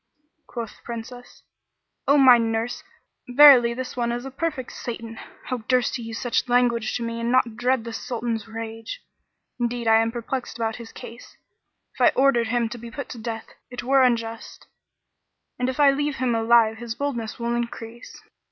Quoth 0.47 0.77
the 0.77 0.81
Princess, 0.83 1.43
"O 2.07 2.17
my 2.17 2.39
nurse, 2.39 2.81
verily 3.29 3.71
this 3.71 3.95
one 3.95 4.11
is 4.11 4.25
a 4.25 4.31
perfect 4.31 4.71
Satan! 4.71 5.19
How 5.43 5.57
durst 5.67 5.97
he 5.97 6.01
use 6.01 6.17
such 6.19 6.49
language 6.49 6.97
to 6.97 7.03
me 7.03 7.19
and 7.19 7.31
not 7.31 7.55
dread 7.55 7.83
the 7.83 7.93
Sultan's 7.93 8.47
rage. 8.47 8.99
Indeed, 9.59 9.87
I 9.87 9.97
am 10.01 10.11
perplexed 10.11 10.57
about 10.57 10.77
his 10.77 10.91
case: 10.91 11.37
if 11.93 12.01
I 12.01 12.09
order 12.19 12.45
him 12.45 12.67
to 12.69 12.79
be 12.79 12.89
put 12.89 13.09
to 13.09 13.19
death, 13.19 13.49
it 13.69 13.83
were 13.83 14.01
unjust; 14.01 14.65
and 15.59 15.69
if 15.69 15.79
I 15.79 15.91
leave 15.91 16.15
him 16.15 16.33
alive 16.33 16.77
his 16.77 16.95
boldness 16.95 17.37
will 17.37 17.53
increase." 17.53 18.19